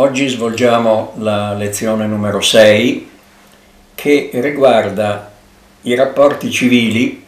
[0.00, 3.10] Oggi svolgiamo la lezione numero 6
[3.94, 5.30] che riguarda
[5.82, 7.22] i rapporti civili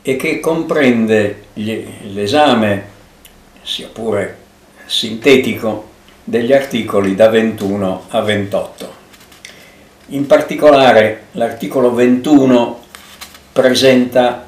[0.00, 2.84] e che comprende l'esame,
[3.62, 4.36] sia pure
[4.86, 5.88] sintetico,
[6.22, 8.92] degli articoli da 21 a 28.
[10.10, 12.80] In particolare l'articolo 21
[13.50, 14.46] presenta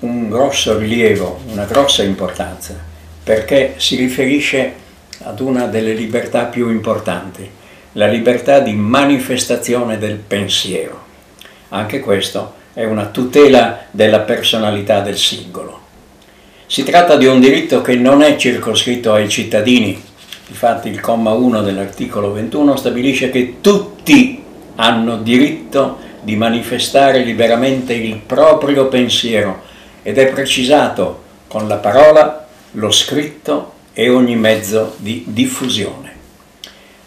[0.00, 2.76] un grosso rilievo, una grossa importanza,
[3.22, 4.81] perché si riferisce
[5.24, 7.48] ad una delle libertà più importanti,
[7.92, 11.00] la libertà di manifestazione del pensiero.
[11.68, 15.80] Anche questo è una tutela della personalità del singolo.
[16.66, 20.02] Si tratta di un diritto che non è circoscritto ai cittadini,
[20.48, 24.42] infatti il comma 1 dell'articolo 21 stabilisce che tutti
[24.76, 29.62] hanno diritto di manifestare liberamente il proprio pensiero
[30.02, 36.12] ed è precisato con la parola, lo scritto e ogni mezzo di diffusione.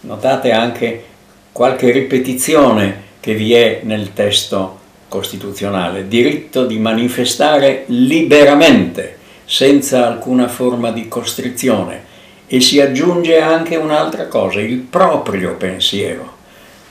[0.02, 1.03] Notate anche
[1.52, 10.92] qualche ripetizione che vi è nel testo costituzionale, diritto di manifestare liberamente, senza alcuna forma
[10.92, 12.03] di costrizione,
[12.47, 16.36] e si aggiunge anche un'altra cosa, il proprio pensiero,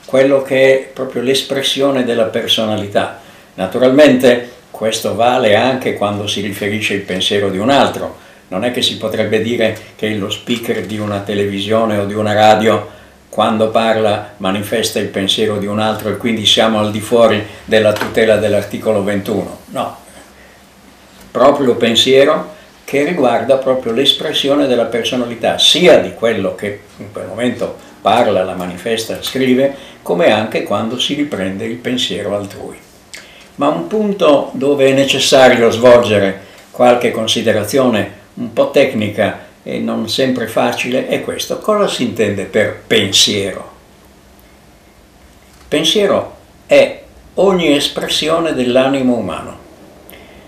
[0.04, 3.20] quello che è proprio l'espressione della personalità.
[3.54, 8.82] Naturalmente questo vale anche quando si riferisce il pensiero di un altro, non è che
[8.82, 12.90] si potrebbe dire che lo speaker di una televisione o di una radio
[13.28, 17.92] quando parla manifesta il pensiero di un altro e quindi siamo al di fuori della
[17.92, 19.58] tutela dell'articolo 21.
[19.70, 19.96] No,
[21.30, 22.52] proprio pensiero
[22.84, 28.54] che riguarda proprio l'espressione della personalità, sia di quello che in quel momento parla, la
[28.54, 32.76] manifesta, scrive, come anche quando si riprende il pensiero altrui.
[33.56, 40.46] Ma un punto dove è necessario svolgere qualche considerazione un po' tecnica e non sempre
[40.46, 41.58] facile è questo.
[41.58, 43.72] Cosa si intende per pensiero?
[45.68, 46.36] Pensiero
[46.66, 47.02] è
[47.34, 49.58] ogni espressione dell'animo umano,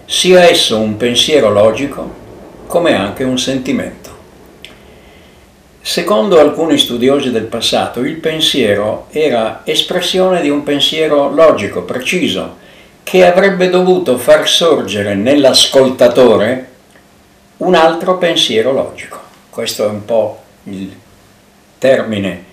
[0.04, 2.24] sia esso un pensiero logico
[2.66, 4.14] come anche un sentimento.
[5.80, 12.56] Secondo alcuni studiosi del passato, il pensiero era espressione di un pensiero logico, preciso,
[13.04, 16.74] che avrebbe dovuto far sorgere nell'ascoltatore
[17.59, 19.19] un altro pensiero logico.
[19.49, 20.94] Questo è un po' il
[21.78, 22.44] termine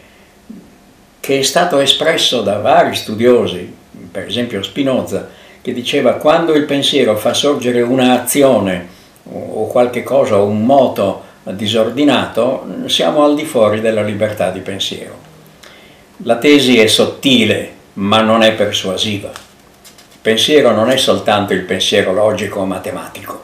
[1.19, 3.73] che è stato espresso da vari studiosi,
[4.11, 5.29] per esempio Spinoza,
[5.61, 8.87] che diceva quando il pensiero fa sorgere un'azione
[9.31, 15.17] o qualche cosa, un moto disordinato, siamo al di fuori della libertà di pensiero.
[16.17, 19.29] La tesi è sottile, ma non è persuasiva.
[19.29, 23.42] Il pensiero non è soltanto il pensiero logico o matematico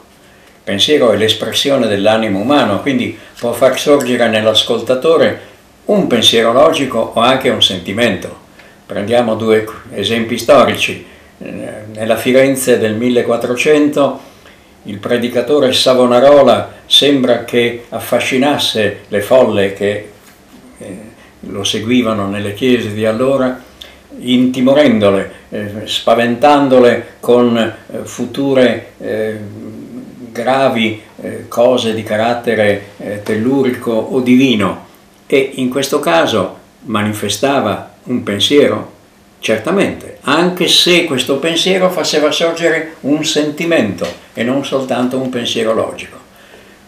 [0.62, 5.48] pensiero è l'espressione dell'animo umano, quindi può far sorgere nell'ascoltatore
[5.86, 8.38] un pensiero logico o anche un sentimento.
[8.86, 11.06] Prendiamo due esempi storici.
[11.38, 14.20] Nella Firenze del 1400
[14.84, 20.08] il predicatore Savonarola sembra che affascinasse le folle che
[20.78, 20.98] eh,
[21.40, 23.62] lo seguivano nelle chiese di allora,
[24.18, 28.92] intimorendole, eh, spaventandole con eh, future
[30.32, 34.86] gravi eh, cose di carattere eh, tellurico o divino
[35.26, 38.92] e in questo caso manifestava un pensiero,
[39.38, 46.18] certamente, anche se questo pensiero faceva sorgere un sentimento e non soltanto un pensiero logico.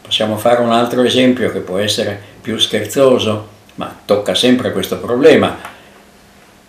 [0.02, 5.56] Possiamo fare un altro esempio che può essere più scherzoso, ma tocca sempre questo problema.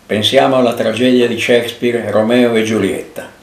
[0.06, 3.33] Pensiamo alla tragedia di Shakespeare, Romeo e Giulietta.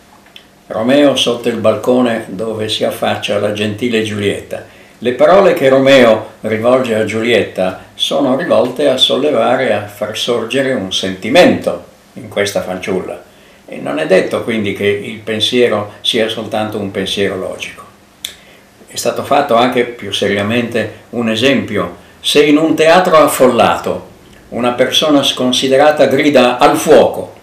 [0.72, 4.66] Romeo sotto il balcone dove si affaccia la gentile Giulietta.
[5.00, 10.94] Le parole che Romeo rivolge a Giulietta sono rivolte a sollevare, a far sorgere un
[10.94, 11.84] sentimento
[12.14, 13.22] in questa fanciulla.
[13.66, 17.84] E non è detto quindi che il pensiero sia soltanto un pensiero logico.
[18.88, 21.98] È stato fatto anche più seriamente un esempio.
[22.22, 24.10] Se in un teatro affollato
[24.50, 27.40] una persona sconsiderata grida al fuoco,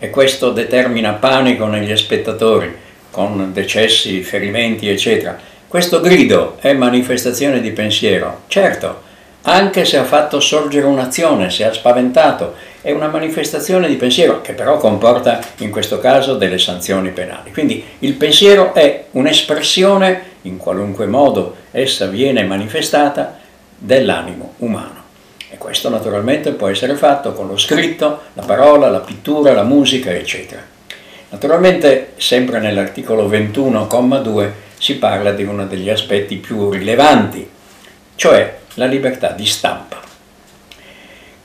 [0.00, 2.74] e questo determina panico negli spettatori
[3.10, 5.38] con decessi, ferimenti, eccetera.
[5.68, 9.02] Questo grido è manifestazione di pensiero, certo,
[9.42, 14.52] anche se ha fatto sorgere un'azione, se ha spaventato, è una manifestazione di pensiero che
[14.52, 17.52] però comporta in questo caso delle sanzioni penali.
[17.52, 23.38] Quindi il pensiero è un'espressione, in qualunque modo essa viene manifestata,
[23.76, 24.99] dell'animo umano.
[25.50, 30.12] E questo naturalmente può essere fatto con lo scritto, la parola, la pittura, la musica,
[30.12, 30.62] eccetera.
[31.30, 37.48] Naturalmente, sempre nell'articolo 21,2 si parla di uno degli aspetti più rilevanti,
[38.16, 39.98] cioè la libertà di stampa.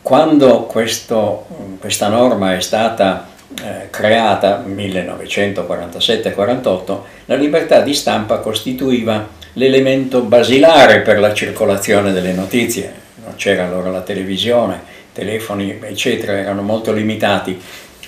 [0.01, 1.45] quando questo,
[1.79, 3.27] questa norma è stata
[3.59, 13.04] eh, creata 1947-48, la libertà di stampa costituiva l'elemento basilare per la circolazione delle notizie.
[13.25, 14.79] Non c'era allora la televisione,
[15.11, 17.59] telefoni, eccetera, erano molto limitati.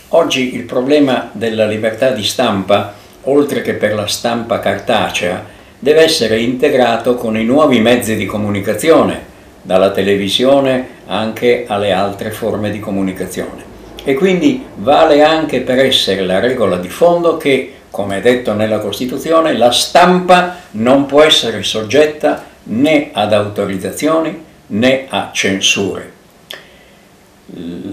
[0.10, 2.94] Oggi il problema della libertà di stampa,
[3.24, 5.44] oltre che per la stampa cartacea,
[5.80, 12.70] deve essere integrato con i nuovi mezzi di comunicazione, dalla televisione anche alle altre forme
[12.70, 13.64] di comunicazione.
[14.04, 18.78] E quindi vale anche per essere la regola di fondo che, come è detto nella
[18.78, 26.16] Costituzione, la stampa non può essere soggetta né ad autorizzazioni né a censure.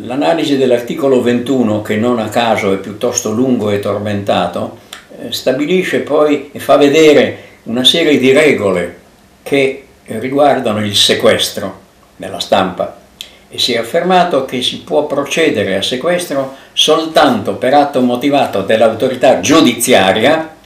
[0.02, 4.78] L'analisi dell'articolo 21, che non a caso è piuttosto lungo e tormentato,
[5.20, 8.98] eh, stabilisce poi e fa vedere una serie di regole
[9.42, 11.80] che riguardano il sequestro
[12.16, 13.02] nella stampa
[13.48, 19.40] e si è affermato che si può procedere a sequestro soltanto per atto motivato dell'autorità
[19.40, 20.56] giudiziaria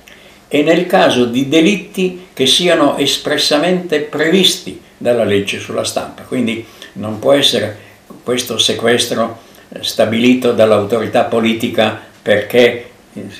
[0.49, 6.23] e nel caso di delitti che siano espressamente previsti dalla legge sulla stampa.
[6.23, 7.87] Quindi non può essere
[8.23, 9.39] questo sequestro
[9.71, 12.91] eh, stabilito dall'autorità politica perché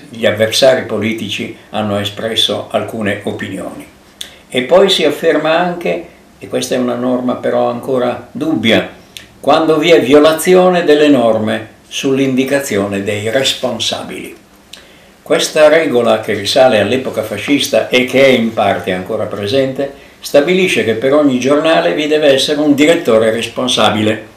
[0.09, 3.87] gli avversari politici hanno espresso alcune opinioni.
[4.49, 6.07] E poi si afferma anche,
[6.39, 8.97] e questa è una norma però ancora dubbia,
[9.41, 14.37] quando vi è violazione delle norme sull'indicazione dei responsabili.
[15.23, 20.95] Questa regola che risale all'epoca fascista e che è in parte ancora presente, stabilisce che
[20.95, 24.37] per ogni giornale vi deve essere un direttore responsabile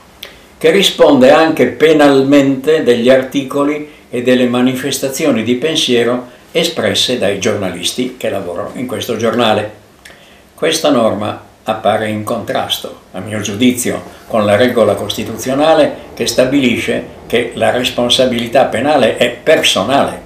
[0.57, 8.29] che risponde anche penalmente degli articoli e delle manifestazioni di pensiero espresse dai giornalisti che
[8.29, 9.79] lavorano in questo giornale.
[10.53, 17.51] Questa norma appare in contrasto, a mio giudizio, con la regola costituzionale che stabilisce che
[17.55, 20.21] la responsabilità penale è personale.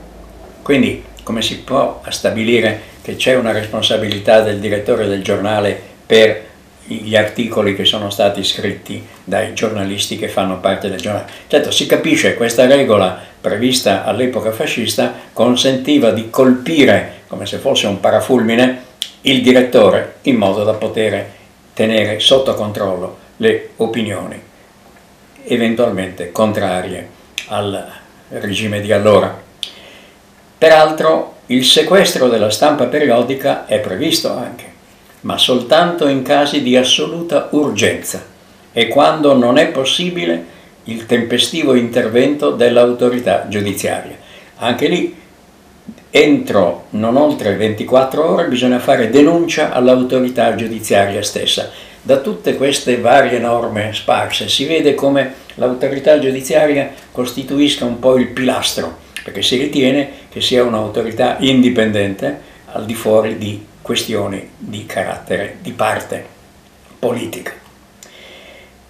[0.61, 6.41] Quindi come si può stabilire che c'è una responsabilità del direttore del giornale per
[6.87, 11.27] gli articoli che sono stati scritti dai giornalisti che fanno parte del giornale.
[11.45, 17.99] Certo, si capisce, questa regola prevista all'epoca fascista consentiva di colpire, come se fosse un
[17.99, 18.81] parafulmine,
[19.21, 21.29] il direttore in modo da poter
[21.75, 24.41] tenere sotto controllo le opinioni
[25.43, 27.07] eventualmente contrarie
[27.49, 27.87] al
[28.29, 29.43] regime di allora.
[30.57, 34.73] Peraltro il sequestro della stampa periodica è previsto anche
[35.25, 38.23] ma soltanto in casi di assoluta urgenza
[38.71, 40.53] e quando non è possibile
[40.85, 44.15] il tempestivo intervento dell'autorità giudiziaria.
[44.57, 45.15] Anche lì,
[46.11, 51.71] entro non oltre 24 ore, bisogna fare denuncia all'autorità giudiziaria stessa.
[52.03, 58.27] Da tutte queste varie norme sparse si vede come l'autorità giudiziaria costituisca un po' il
[58.27, 62.39] pilastro, perché si ritiene che sia un'autorità indipendente
[62.74, 66.24] al di fuori di questioni di carattere di parte
[67.00, 67.51] politica.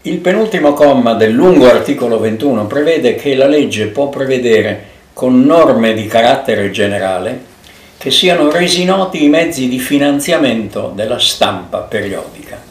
[0.02, 5.94] Il penultimo comma del lungo articolo 21 prevede che la legge può prevedere con norme
[5.94, 7.54] di carattere generale
[7.98, 12.62] che siano resi noti i mezzi di finanziamento della stampa periodica.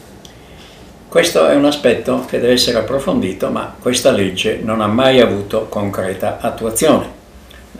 [1.09, 5.65] Questo è un aspetto che deve essere approfondito, ma questa legge non ha mai avuto
[5.67, 7.14] concreta attuazione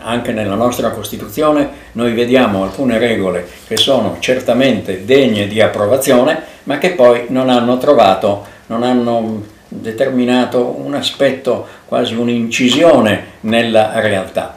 [0.06, 6.78] anche nella nostra Costituzione noi vediamo alcune regole che sono certamente degne di approvazione, ma
[6.78, 14.56] che poi non hanno trovato, non hanno determinato un aspetto, quasi un'incisione nella realtà.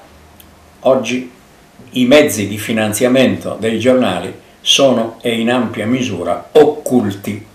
[0.81, 1.31] Oggi
[1.91, 7.47] i mezzi di finanziamento dei giornali sono e in ampia misura occulti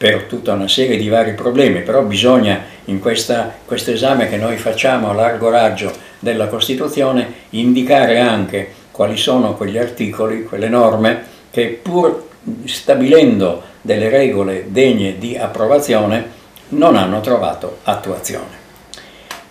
[0.00, 4.56] per tutta una serie di vari problemi, però bisogna in questa, questo esame che noi
[4.56, 11.78] facciamo a largo raggio della Costituzione indicare anche quali sono quegli articoli, quelle norme che
[11.82, 12.28] pur
[12.64, 16.30] stabilendo delle regole degne di approvazione
[16.68, 18.56] non hanno trovato attuazione.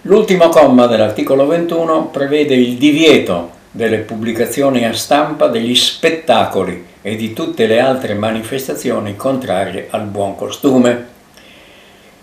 [0.01, 7.31] L'ultimo comma dell'articolo 21 prevede il divieto delle pubblicazioni a stampa degli spettacoli e di
[7.31, 11.07] tutte le altre manifestazioni contrarie al buon costume.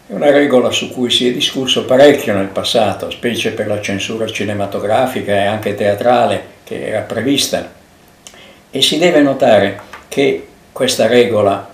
[0.06, 4.26] È una regola su cui si è discusso parecchio nel passato, specie per la censura
[4.26, 7.72] cinematografica e anche teatrale che era prevista.
[8.70, 11.70] E si deve notare che questa regola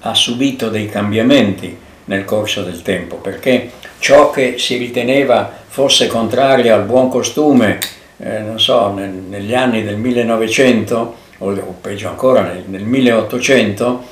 [0.00, 1.76] ha subito dei cambiamenti
[2.06, 7.78] nel corso del tempo, perché ciò che si riteneva fosse contrario al buon costume,
[8.18, 14.04] eh, non so, nel, negli anni del 1900, o peggio ancora nel, nel 1800,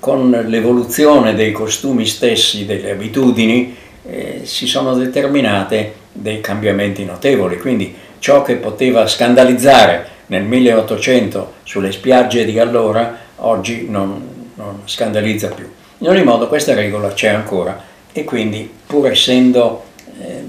[0.00, 7.94] con l'evoluzione dei costumi stessi, delle abitudini, eh, si sono determinate dei cambiamenti notevoli, quindi
[8.18, 15.70] ciò che poteva scandalizzare nel 1800 sulle spiagge di allora, oggi non, non scandalizza più.
[15.98, 17.82] In ogni modo questa regola c'è ancora
[18.12, 19.84] e quindi pur essendo
[20.20, 20.42] eh,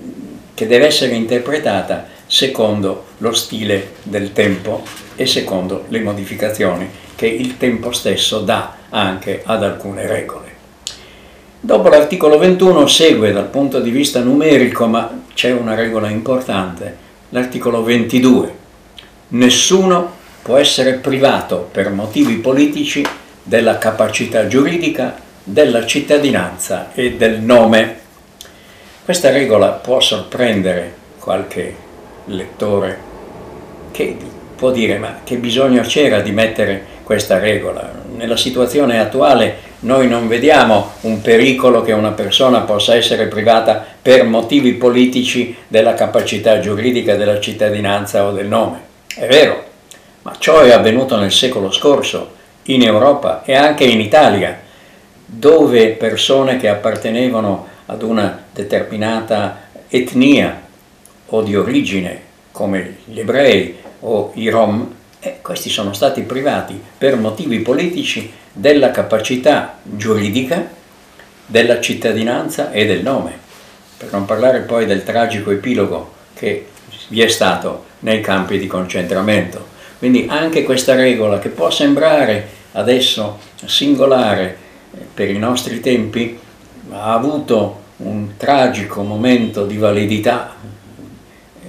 [0.53, 4.83] che deve essere interpretata secondo lo stile del tempo
[5.15, 10.53] e secondo le modificazioni che il tempo stesso dà anche ad alcune regole.
[11.61, 16.97] Dopo l'articolo 21 segue dal punto di vista numerico, ma c'è una regola importante,
[17.29, 18.53] l'articolo 22.
[19.29, 23.01] Nessuno può essere privato per motivi politici
[23.43, 27.97] della capacità giuridica, della cittadinanza e del nome.
[29.05, 31.84] Questa regola può sorprendere qualche
[32.25, 33.13] lettore
[33.91, 34.17] che
[34.55, 37.91] può dire ma che bisogno c'era di mettere questa regola?
[38.15, 44.23] Nella situazione attuale noi non vediamo un pericolo che una persona possa essere privata per
[44.25, 48.79] motivi politici della capacità giuridica della cittadinanza o del nome.
[49.15, 49.63] È vero,
[50.23, 52.31] ma ciò è avvenuto nel secolo scorso
[52.63, 54.59] in Europa e anche in Italia,
[55.23, 60.63] dove persone che appartenevano ad una determinata etnia
[61.27, 67.17] o di origine, come gli ebrei o i rom, eh, questi sono stati privati per
[67.17, 70.67] motivi politici della capacità giuridica,
[71.45, 73.37] della cittadinanza e del nome,
[73.97, 76.67] per non parlare poi del tragico epilogo che
[77.09, 79.73] vi è stato nei campi di concentramento.
[79.97, 84.57] Quindi anche questa regola che può sembrare adesso singolare
[84.93, 86.37] eh, per i nostri tempi,
[86.91, 90.54] ha avuto un tragico momento di validità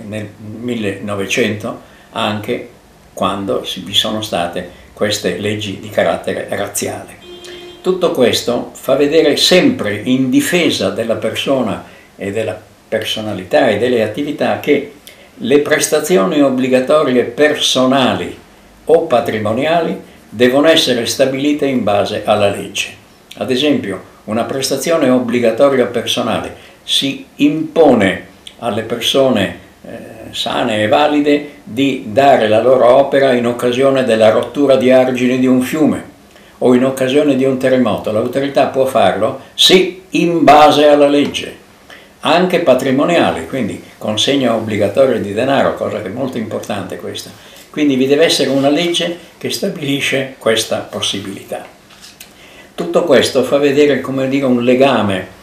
[0.09, 1.81] nel 1900
[2.13, 2.71] anche
[3.13, 7.25] quando vi sono state queste leggi di carattere razziale.
[7.81, 11.85] Tutto questo fa vedere sempre in difesa della persona
[12.17, 12.59] e della
[12.89, 14.93] personalità e delle attività che
[15.35, 18.37] le prestazioni obbligatorie personali
[18.87, 22.89] o patrimoniali devono essere stabilite in base alla legge.
[23.37, 28.27] Ad esempio, una prestazione obbligatoria personale si impone
[28.59, 29.65] alle persone
[30.31, 35.47] sane e valide di dare la loro opera in occasione della rottura di argini di
[35.47, 36.15] un fiume
[36.59, 38.11] o in occasione di un terremoto.
[38.13, 39.41] L'autorità può farlo?
[39.55, 41.55] Sì, in base alla legge,
[42.21, 47.31] anche patrimoniale, quindi consegna obbligatoria di denaro, cosa che è molto importante questa.
[47.71, 51.65] Quindi vi deve essere una legge che stabilisce questa possibilità.
[52.75, 55.35] Tutto questo fa vedere, come dire, un legame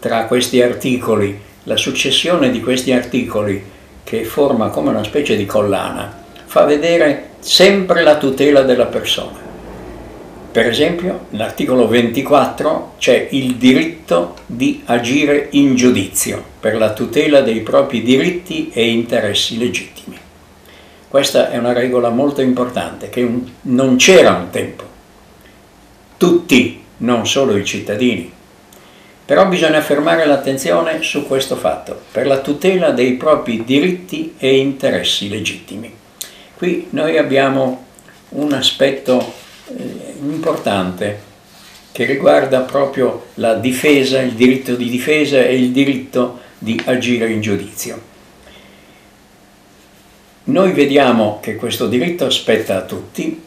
[0.00, 3.76] tra questi articoli, la successione di questi articoli
[4.08, 6.10] che forma come una specie di collana,
[6.46, 9.36] fa vedere sempre la tutela della persona.
[10.50, 17.60] Per esempio, nell'articolo 24 c'è il diritto di agire in giudizio per la tutela dei
[17.60, 20.16] propri diritti e interessi legittimi.
[21.06, 24.84] Questa è una regola molto importante che non c'era un tempo.
[26.16, 28.32] Tutti, non solo i cittadini,
[29.28, 35.28] però bisogna fermare l'attenzione su questo fatto, per la tutela dei propri diritti e interessi
[35.28, 35.92] legittimi.
[36.56, 37.84] Qui noi abbiamo
[38.30, 39.34] un aspetto
[39.66, 41.20] eh, importante
[41.92, 47.42] che riguarda proprio la difesa, il diritto di difesa e il diritto di agire in
[47.42, 48.00] giudizio.
[50.44, 53.42] Noi vediamo che questo diritto spetta a tutti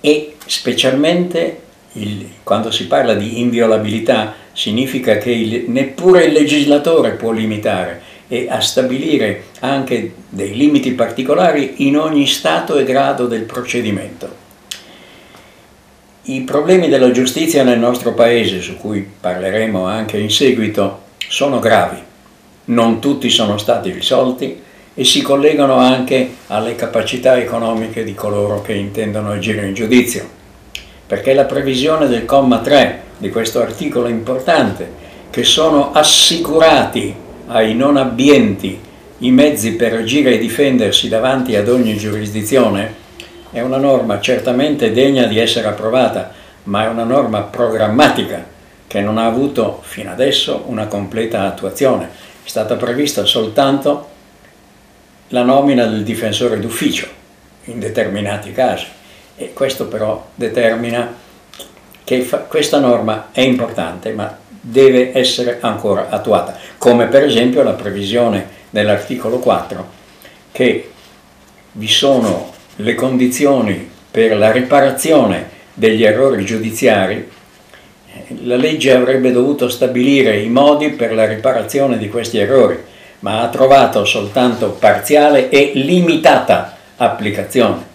[0.00, 1.60] e specialmente
[1.92, 8.46] il, quando si parla di inviolabilità significa che il, neppure il legislatore può limitare e
[8.48, 14.44] a stabilire anche dei limiti particolari in ogni stato e grado del procedimento.
[16.22, 21.98] I problemi della giustizia nel nostro paese, su cui parleremo anche in seguito, sono gravi.
[22.64, 24.58] Non tutti sono stati risolti
[24.94, 30.26] e si collegano anche alle capacità economiche di coloro che intendono agire in giudizio.
[31.06, 37.14] Perché la previsione del comma 3 di questo articolo importante, che sono assicurati
[37.48, 38.80] ai non abbienti
[39.18, 43.04] i mezzi per agire e difendersi davanti ad ogni giurisdizione,
[43.50, 46.32] è una norma certamente degna di essere approvata,
[46.64, 48.44] ma è una norma programmatica
[48.86, 52.08] che non ha avuto fino adesso una completa attuazione.
[52.44, 54.08] È stata prevista soltanto
[55.28, 57.06] la nomina del difensore d'ufficio
[57.64, 58.86] in determinati casi
[59.36, 61.24] e questo però determina
[62.06, 68.46] che questa norma è importante ma deve essere ancora attuata, come per esempio la previsione
[68.70, 69.86] nell'articolo 4
[70.52, 70.90] che
[71.72, 77.34] vi sono le condizioni per la riparazione degli errori giudiziari
[78.42, 82.78] la legge avrebbe dovuto stabilire i modi per la riparazione di questi errori,
[83.20, 87.94] ma ha trovato soltanto parziale e limitata applicazione.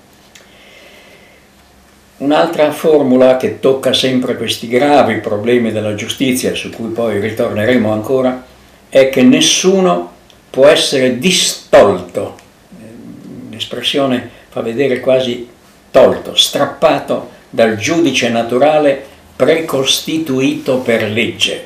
[2.22, 8.46] Un'altra formula che tocca sempre questi gravi problemi della giustizia, su cui poi ritorneremo ancora,
[8.90, 10.12] è che nessuno
[10.52, 12.36] può essere distolto.
[13.50, 15.50] L'espressione fa vedere quasi
[15.90, 19.04] tolto, strappato dal giudice naturale
[19.36, 21.66] precostituito per legge.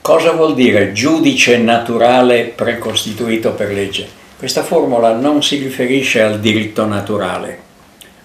[0.00, 4.08] Cosa vuol dire giudice naturale precostituito per legge?
[4.36, 7.63] Questa formula non si riferisce al diritto naturale,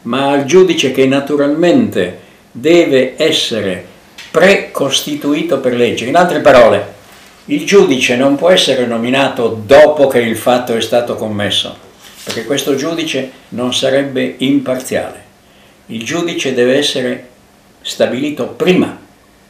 [0.04, 2.20] ma al giudice che naturalmente
[2.52, 3.86] deve essere
[4.32, 6.06] precostituito per legge.
[6.06, 6.98] In altre parole,
[7.46, 11.76] il giudice non può essere nominato dopo che il fatto è stato commesso,
[12.24, 15.24] perché questo giudice non sarebbe imparziale.
[15.88, 17.28] Il giudice deve essere
[17.82, 19.00] stabilito prima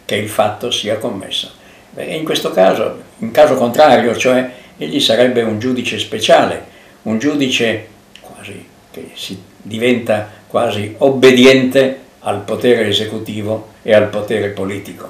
[0.05, 1.51] che il fatto sia commesso.
[1.95, 6.63] E in questo caso, in caso contrario, cioè egli sarebbe un giudice speciale,
[7.03, 7.87] un giudice
[8.21, 15.07] quasi che si diventa quasi obbediente al potere esecutivo e al potere politico.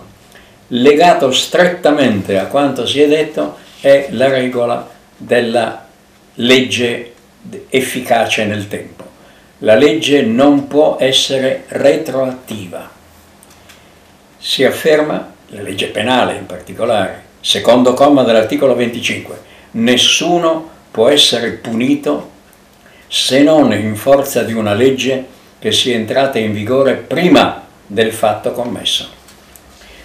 [0.67, 5.88] Legato strettamente a quanto si è detto è la regola della
[6.36, 7.13] legge
[7.69, 9.05] efficace nel tempo.
[9.60, 12.89] La legge non può essere retroattiva.
[14.38, 19.41] Si afferma, la legge penale in particolare, secondo comma dell'articolo 25,
[19.72, 22.38] nessuno può essere punito
[23.12, 25.25] se non in forza di una legge
[25.58, 29.10] che sia entrata in vigore prima del fatto commesso.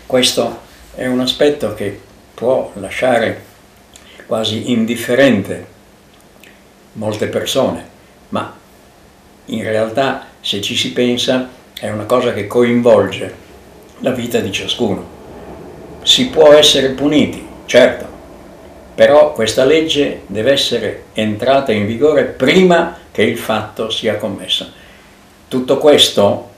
[0.07, 0.61] Questo
[0.95, 2.01] è un aspetto che
[2.33, 3.43] può lasciare
[4.27, 5.67] quasi indifferente
[6.95, 7.87] molte persone,
[8.31, 8.57] ma
[9.47, 13.35] in realtà se ci si pensa è una cosa che coinvolge
[13.99, 15.13] la vita di ciascuno.
[16.03, 18.14] Si può essere puniti, certo,
[18.95, 24.71] però questa legge deve essere entrata in vigore prima che il fatto sia commesso.
[25.49, 26.51] Tutto questo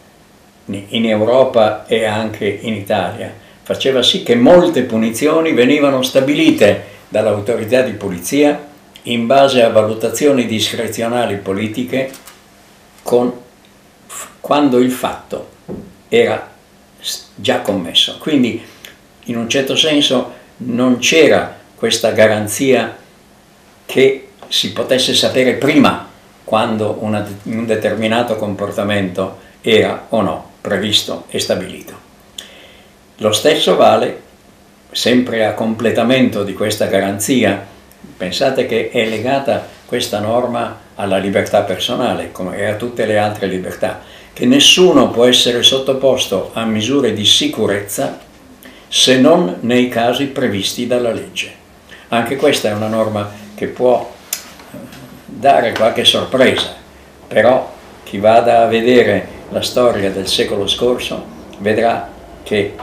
[0.67, 7.93] in Europa e anche in Italia faceva sì che molte punizioni venivano stabilite dall'autorità di
[7.93, 8.65] polizia
[9.03, 12.11] in base a valutazioni discrezionali politiche
[13.03, 13.33] con,
[14.41, 15.49] quando il fatto
[16.09, 16.51] era
[17.35, 18.19] già commesso.
[18.19, 18.63] Quindi
[19.25, 22.97] in un certo senso non c'era questa garanzia
[23.85, 26.09] che si potesse sapere prima
[26.45, 31.95] quando una, un determinato comportamento era o no previsto e stabilito.
[33.19, 34.23] Lo stesso vale
[34.91, 37.65] sempre a completamento di questa garanzia.
[38.17, 44.01] Pensate che è legata questa norma alla libertà personale e a tutte le altre libertà,
[44.33, 48.19] che nessuno può essere sottoposto a misure di sicurezza
[48.89, 51.65] se non nei casi previsti dalla legge.
[52.09, 54.13] Anche questa è una norma che può
[55.25, 56.75] dare qualche sorpresa,
[57.27, 61.25] però chi vada a vedere la storia del secolo scorso
[61.59, 62.09] vedrà
[62.45, 62.75] che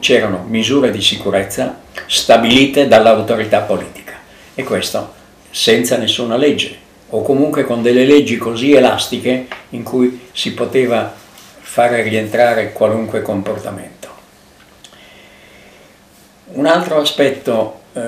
[0.00, 4.14] c'erano misure di sicurezza stabilite dall'autorità politica
[4.54, 5.14] e questo
[5.50, 6.76] senza nessuna legge
[7.10, 11.14] o comunque con delle leggi così elastiche in cui si poteva
[11.60, 13.95] fare rientrare qualunque comportamento.
[16.48, 18.00] Un altro aspetto eh,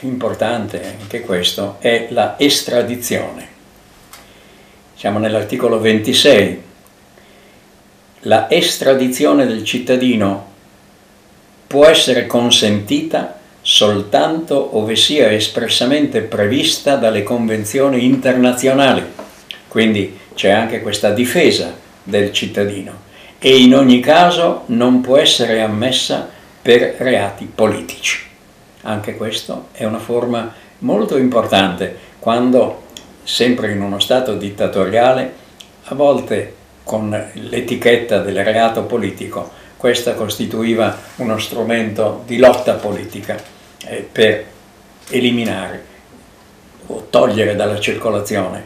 [0.00, 3.48] importante, anche questo, è la estradizione.
[4.94, 6.62] Siamo nell'articolo 26.
[8.20, 10.52] La estradizione del cittadino
[11.66, 19.04] può essere consentita soltanto ove sia espressamente prevista dalle convenzioni internazionali.
[19.68, 23.04] Quindi c'è anche questa difesa del cittadino
[23.38, 26.30] e in ogni caso non può essere ammessa
[26.66, 28.24] per reati politici.
[28.82, 32.86] Anche questo è una forma molto importante quando,
[33.22, 35.32] sempre in uno Stato dittatoriale,
[35.84, 43.40] a volte con l'etichetta del reato politico, questa costituiva uno strumento di lotta politica
[43.84, 44.44] eh, per
[45.10, 45.84] eliminare
[46.86, 48.64] o togliere dalla circolazione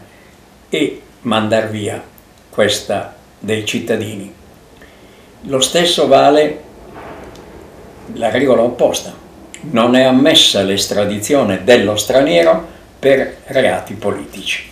[0.71, 2.03] e mandar via
[2.49, 4.33] questa dei cittadini.
[5.43, 6.69] Lo stesso vale
[8.14, 9.12] la regola opposta.
[9.62, 12.66] Non è ammessa l'estradizione dello straniero
[12.99, 14.68] per reati politici.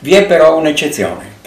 [0.00, 1.38] Vi è però un'eccezione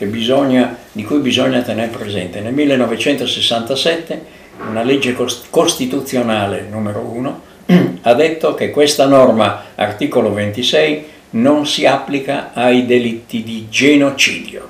[0.92, 2.40] di cui bisogna tenere presente.
[2.42, 5.16] Nel 1967 una legge
[5.50, 7.42] costituzionale numero 1
[8.02, 14.70] ha detto che questa norma, articolo 26, non si applica ai delitti di genocidio.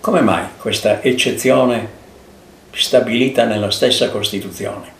[0.00, 1.98] Come mai questa eccezione
[2.72, 4.98] stabilita nella stessa Costituzione.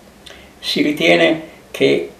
[0.58, 2.10] Si ritiene che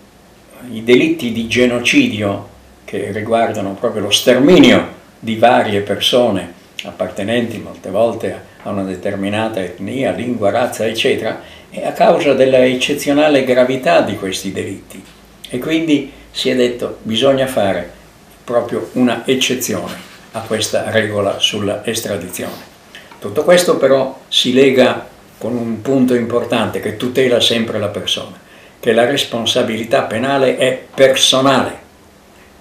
[0.70, 2.48] i delitti di genocidio
[2.84, 10.12] che riguardano proprio lo sterminio di varie persone appartenenti molte volte a una determinata etnia,
[10.12, 15.02] lingua, razza, eccetera, è a causa della eccezionale gravità di questi delitti.
[15.48, 17.90] E quindi si è detto bisogna fare
[18.44, 22.68] proprio una eccezione a questa regola sulla estradizione.
[23.18, 25.08] Tutto questo però si lega
[25.40, 28.38] con un punto importante che tutela sempre la persona,
[28.78, 31.78] che la responsabilità penale è personale.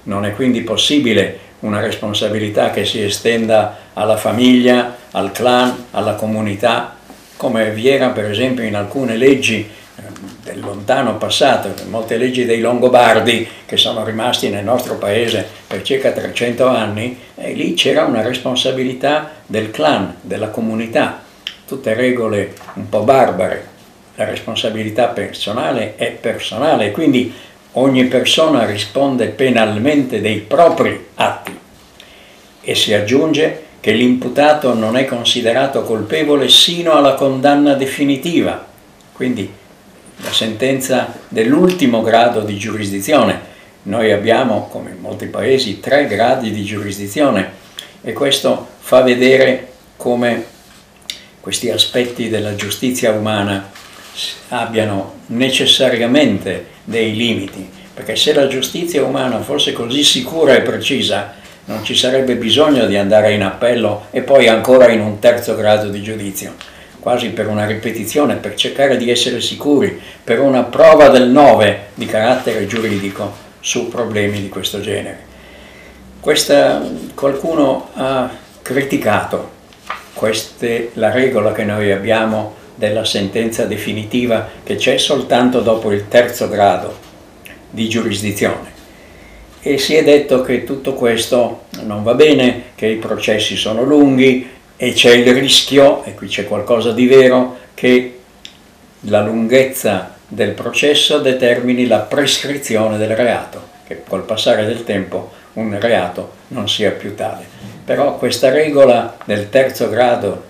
[0.04, 6.96] Non è quindi possibile una responsabilità che si estenda alla famiglia, al clan, alla comunità,
[7.36, 10.02] come vi era per esempio in alcune leggi eh,
[10.42, 16.12] del lontano passato, molte leggi dei Longobardi che sono rimasti nel nostro paese per circa
[16.12, 21.28] 300 anni, e lì c'era una responsabilità del clan, della comunità,
[21.70, 23.78] tutte regole un po' barbare.
[24.16, 27.32] La responsabilità personale è personale, quindi
[27.74, 31.58] ogni persona risponde penalmente dei propri atti
[32.62, 38.66] e si aggiunge che l'imputato non è considerato colpevole sino alla condanna definitiva,
[39.14, 39.50] quindi
[40.22, 43.48] la sentenza dell'ultimo grado di giurisdizione.
[43.84, 47.52] Noi abbiamo, come in molti paesi, tre gradi di giurisdizione
[48.02, 50.58] e questo fa vedere come
[51.40, 53.72] questi aspetti della giustizia umana
[54.50, 61.34] abbiano necessariamente dei limiti, perché se la giustizia umana fosse così sicura e precisa,
[61.66, 65.90] non ci sarebbe bisogno di andare in appello e poi ancora in un terzo grado
[65.90, 66.56] di giudizio,
[67.00, 72.06] quasi per una ripetizione, per cercare di essere sicuri, per una prova del 9 di
[72.06, 75.28] carattere giuridico su problemi di questo genere.
[76.20, 76.82] Questa,
[77.14, 78.30] qualcuno ha
[78.62, 79.58] criticato
[80.14, 86.48] questa la regola che noi abbiamo della sentenza definitiva che c'è soltanto dopo il terzo
[86.48, 86.98] grado
[87.70, 88.78] di giurisdizione.
[89.62, 94.50] E si è detto che tutto questo non va bene, che i processi sono lunghi
[94.78, 98.20] e c'è il rischio, e qui c'è qualcosa di vero, che
[99.02, 105.80] la lunghezza del processo determini la prescrizione del reato, che col passare del tempo un
[105.80, 107.46] reato non sia più tale.
[107.86, 110.44] Però questa regola del terzo grado,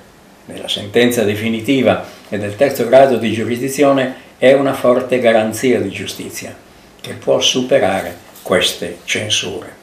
[0.45, 6.55] della sentenza definitiva, e del terzo grado di giurisdizione è una forte garanzia di giustizia
[7.01, 9.77] che può superare queste censure.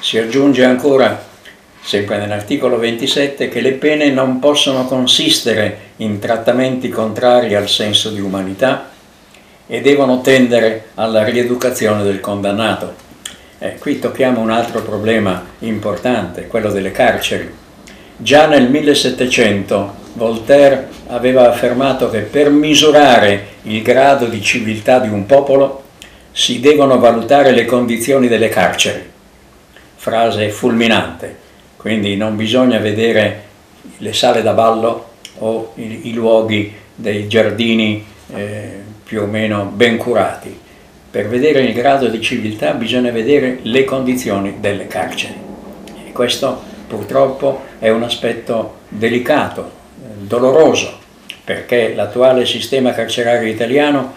[0.00, 1.24] Si aggiunge ancora,
[1.82, 8.20] sempre nell'articolo 27, che le pene non possono consistere in trattamenti contrari al senso di
[8.20, 8.90] umanità
[9.66, 13.10] e devono tendere alla rieducazione del condannato.
[13.64, 17.48] Eh, qui tocchiamo un altro problema importante, quello delle carceri.
[18.16, 25.26] Già nel 1700 Voltaire aveva affermato che per misurare il grado di civiltà di un
[25.26, 25.84] popolo
[26.32, 29.08] si devono valutare le condizioni delle carceri.
[29.94, 31.36] Frase fulminante,
[31.76, 33.42] quindi non bisogna vedere
[33.98, 39.98] le sale da ballo o i, i luoghi dei giardini eh, più o meno ben
[39.98, 40.61] curati.
[41.12, 45.34] Per vedere il grado di civiltà bisogna vedere le condizioni delle carceri.
[46.06, 49.70] E questo purtroppo è un aspetto delicato,
[50.20, 50.98] doloroso,
[51.44, 54.14] perché l'attuale sistema carcerario italiano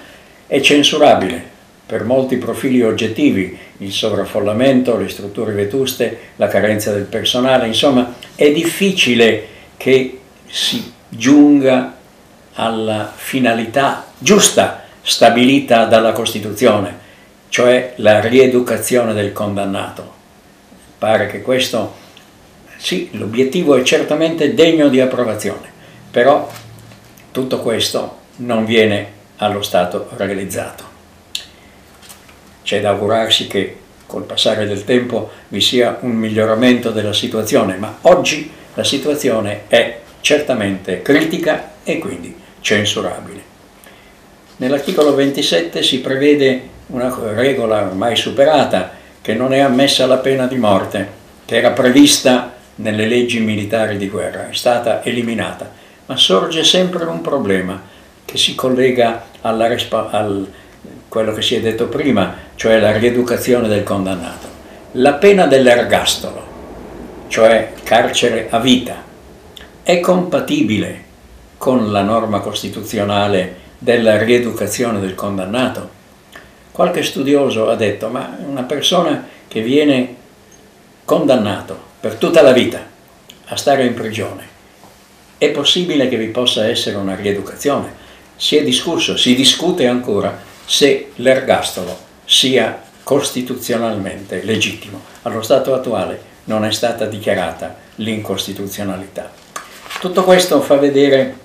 [0.47, 1.43] è censurabile
[1.85, 8.53] per molti profili oggettivi, il sovraffollamento, le strutture vetuste, la carenza del personale, insomma è
[8.53, 11.97] difficile che si giunga
[12.53, 16.97] alla finalità giusta stabilita dalla Costituzione,
[17.49, 20.13] cioè la rieducazione del condannato.
[20.97, 21.93] Pare che questo,
[22.77, 25.71] sì, l'obiettivo è certamente degno di approvazione,
[26.09, 26.51] però
[27.31, 30.83] tutto questo non viene allo Stato realizzato.
[32.63, 37.99] C'è da augurarsi che col passare del tempo vi sia un miglioramento della situazione, ma
[38.01, 43.44] oggi la situazione è certamente critica e quindi censurabile.
[44.57, 48.91] Nell'articolo 27 si prevede una regola ormai superata
[49.21, 51.07] che non è ammessa la pena di morte,
[51.45, 57.21] che era prevista nelle leggi militari di guerra, è stata eliminata ma sorge sempre un
[57.21, 57.81] problema
[58.23, 60.51] che si collega al
[61.07, 64.47] quello che si è detto prima, cioè la rieducazione del condannato.
[64.93, 66.45] La pena dell'ergastolo,
[67.27, 69.03] cioè carcere a vita,
[69.81, 71.03] è compatibile
[71.57, 75.89] con la norma costituzionale della rieducazione del condannato?
[76.71, 80.15] Qualche studioso ha detto, ma una persona che viene
[81.05, 82.85] condannato per tutta la vita
[83.45, 84.43] a stare in prigione,
[85.37, 87.93] è possibile che vi possa essere una rieducazione.
[88.35, 95.01] Si è discusso, si discute ancora se l'ergastolo sia costituzionalmente legittimo.
[95.21, 99.31] Allo stato attuale non è stata dichiarata l'incostituzionalità.
[99.99, 101.43] Tutto questo fa vedere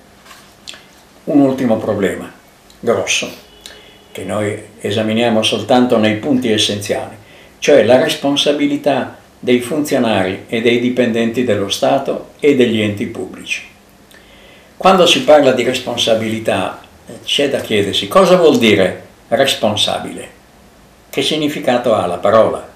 [1.25, 2.31] un ultimo problema
[2.79, 3.49] grosso
[4.11, 7.15] che noi esaminiamo soltanto nei punti essenziali,
[7.59, 13.67] cioè la responsabilità dei funzionari e dei dipendenti dello Stato e degli enti pubblici.
[14.75, 16.81] Quando si parla di responsabilità
[17.23, 20.29] c'è da chiedersi cosa vuol dire responsabile,
[21.09, 22.67] che significato ha la parola.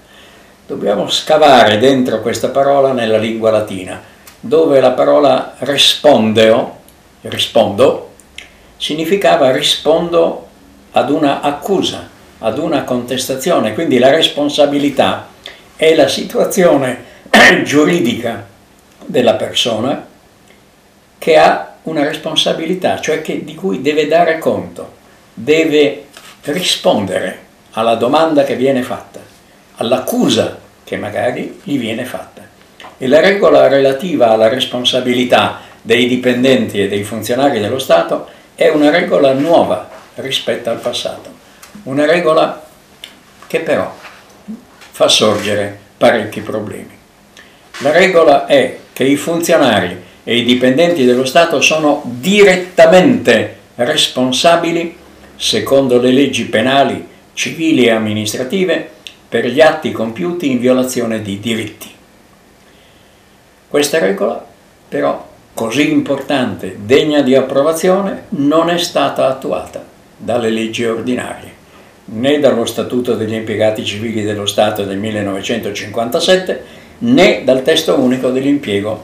[0.66, 4.02] Dobbiamo scavare dentro questa parola nella lingua latina,
[4.40, 6.78] dove la parola rispondeo,
[7.22, 8.05] rispondo,
[8.76, 10.46] significava rispondo
[10.92, 12.08] ad una accusa,
[12.38, 15.28] ad una contestazione, quindi la responsabilità
[15.76, 17.04] è la situazione
[17.64, 18.46] giuridica
[19.04, 20.06] della persona
[21.18, 24.94] che ha una responsabilità, cioè che, di cui deve dare conto,
[25.32, 26.06] deve
[26.44, 29.20] rispondere alla domanda che viene fatta,
[29.76, 32.42] all'accusa che magari gli viene fatta.
[32.98, 38.90] E la regola relativa alla responsabilità dei dipendenti e dei funzionari dello Stato è una
[38.90, 41.30] regola nuova rispetto al passato,
[41.84, 42.64] una regola
[43.46, 43.94] che però
[44.90, 46.98] fa sorgere parecchi problemi.
[47.80, 54.96] La regola è che i funzionari e i dipendenti dello Stato sono direttamente responsabili,
[55.36, 58.90] secondo le leggi penali, civili e amministrative,
[59.28, 61.92] per gli atti compiuti in violazione di diritti.
[63.68, 64.42] Questa regola,
[64.88, 69.82] però, così importante, degna di approvazione, non è stata attuata
[70.14, 71.50] dalle leggi ordinarie,
[72.04, 76.64] né dallo Statuto degli impiegati civili dello Stato del 1957,
[76.98, 79.02] né dal testo unico dell'impiego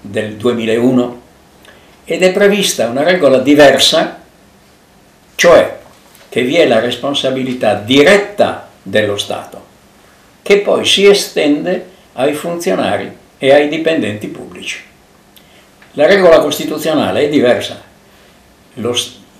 [0.00, 1.20] del 2001.
[2.06, 4.22] Ed è prevista una regola diversa,
[5.34, 5.78] cioè
[6.30, 9.62] che vi è la responsabilità diretta dello Stato,
[10.40, 14.92] che poi si estende ai funzionari e ai dipendenti pubblici.
[15.96, 17.80] La regola costituzionale è diversa.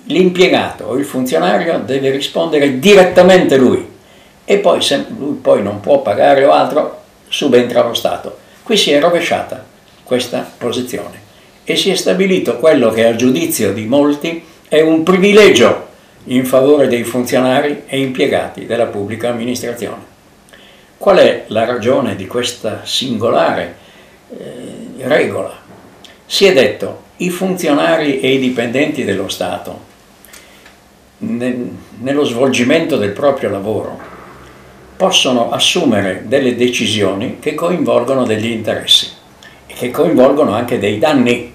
[0.05, 3.85] L'impiegato o il funzionario deve rispondere direttamente lui
[4.45, 8.37] e poi se lui poi non può pagare o altro subentra lo Stato.
[8.63, 9.65] Qui si è rovesciata
[10.03, 11.23] questa posizione
[11.65, 15.87] e si è stabilito quello che a giudizio di molti è un privilegio
[16.25, 20.13] in favore dei funzionari e impiegati della pubblica amministrazione.
[20.97, 23.75] Qual è la ragione di questa singolare
[24.29, 25.64] eh, regola?
[26.25, 29.79] Si è detto, i funzionari e i dipendenti dello Stato,
[31.19, 33.97] ne, nello svolgimento del proprio lavoro,
[34.97, 39.09] possono assumere delle decisioni che coinvolgono degli interessi
[39.67, 41.53] e che coinvolgono anche dei danni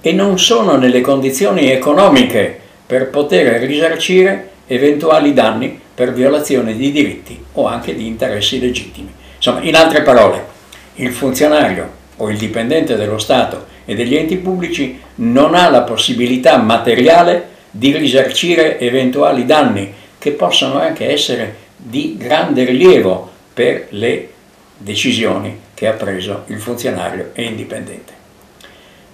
[0.00, 7.42] e non sono nelle condizioni economiche per poter risarcire eventuali danni per violazione di diritti
[7.52, 9.12] o anche di interessi legittimi.
[9.36, 10.46] Insomma, in altre parole,
[10.94, 16.56] il funzionario o il dipendente dello Stato e degli enti pubblici non ha la possibilità
[16.58, 24.28] materiale di risarcire eventuali danni che possono anche essere di grande rilievo per le
[24.76, 28.12] decisioni che ha preso il funzionario e indipendente.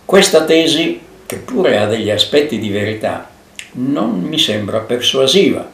[0.04, 3.30] Questa tesi, che pure ha degli aspetti di verità,
[3.72, 5.66] non mi sembra persuasiva,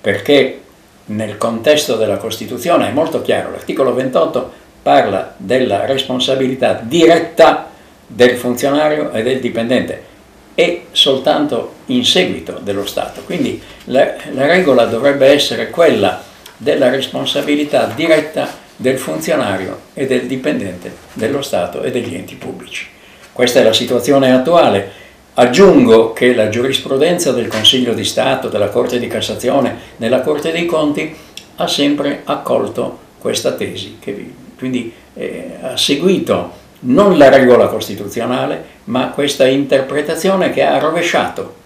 [0.00, 0.60] perché
[1.06, 7.67] nel contesto della Costituzione è molto chiaro, l'articolo 28 parla della responsabilità diretta
[8.08, 10.02] del funzionario e del dipendente
[10.54, 13.20] e soltanto in seguito dello Stato.
[13.20, 16.20] Quindi la, la regola dovrebbe essere quella
[16.56, 22.88] della responsabilità diretta del funzionario e del dipendente dello Stato e degli enti pubblici.
[23.32, 25.06] Questa è la situazione attuale.
[25.34, 30.66] Aggiungo che la giurisprudenza del Consiglio di Stato, della Corte di Cassazione, della Corte dei
[30.66, 31.14] Conti
[31.54, 39.08] ha sempre accolto questa tesi, che quindi eh, ha seguito non la regola costituzionale, ma
[39.08, 41.56] questa interpretazione che ha rovesciato.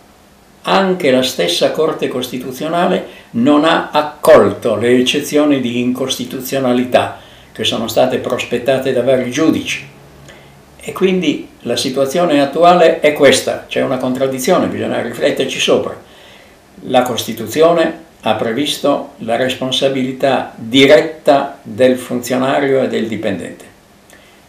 [0.62, 7.18] Anche la stessa Corte Costituzionale non ha accolto le eccezioni di incostituzionalità
[7.52, 9.88] che sono state prospettate da vari giudici.
[10.80, 15.96] E quindi la situazione attuale è questa, c'è una contraddizione, bisogna rifletterci sopra.
[16.86, 23.71] La Costituzione ha previsto la responsabilità diretta del funzionario e del dipendente.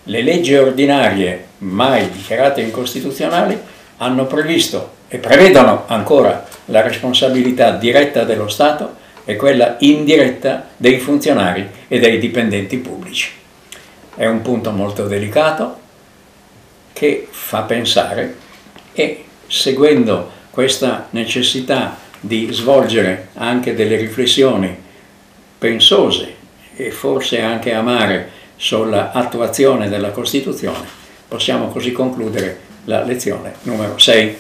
[0.06, 3.58] Le leggi ordinarie, mai dichiarate incostituzionali,
[3.98, 11.70] hanno previsto e prevedono ancora la responsabilità diretta dello Stato e quella indiretta dei funzionari
[11.88, 13.32] e dei dipendenti pubblici.
[14.16, 15.80] È un punto molto delicato
[16.92, 18.36] che fa pensare
[18.92, 24.76] e seguendo questa necessità di svolgere anche delle riflessioni
[25.58, 26.36] pensose
[26.76, 30.88] e forse anche amare sulla attuazione della Costituzione,
[31.28, 34.38] possiamo così concludere la lezione numero 6.